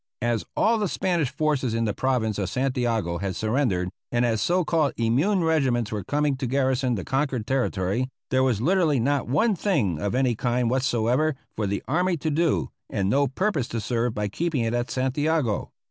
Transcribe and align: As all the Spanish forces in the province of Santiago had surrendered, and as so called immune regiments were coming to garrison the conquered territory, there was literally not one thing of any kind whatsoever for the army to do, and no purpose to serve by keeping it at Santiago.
As 0.23 0.43
all 0.57 0.79
the 0.79 0.87
Spanish 0.87 1.29
forces 1.29 1.75
in 1.75 1.85
the 1.85 1.93
province 1.93 2.39
of 2.39 2.49
Santiago 2.49 3.19
had 3.19 3.35
surrendered, 3.35 3.91
and 4.11 4.25
as 4.25 4.41
so 4.41 4.65
called 4.65 4.93
immune 4.97 5.43
regiments 5.43 5.91
were 5.91 6.03
coming 6.03 6.35
to 6.37 6.47
garrison 6.47 6.95
the 6.95 7.03
conquered 7.03 7.45
territory, 7.45 8.09
there 8.31 8.41
was 8.41 8.61
literally 8.61 8.99
not 8.99 9.27
one 9.27 9.55
thing 9.55 9.99
of 10.01 10.15
any 10.15 10.33
kind 10.33 10.71
whatsoever 10.71 11.35
for 11.55 11.67
the 11.67 11.83
army 11.87 12.17
to 12.17 12.31
do, 12.31 12.71
and 12.89 13.11
no 13.11 13.27
purpose 13.27 13.67
to 13.67 13.79
serve 13.79 14.15
by 14.15 14.27
keeping 14.27 14.61
it 14.63 14.73
at 14.73 14.89
Santiago. 14.89 15.69